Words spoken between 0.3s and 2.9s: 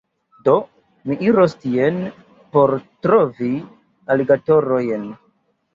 Do, mi iros tien por